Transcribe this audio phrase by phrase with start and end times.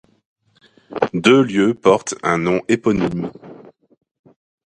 [1.13, 3.29] Deux lieux portent un nom éponyme.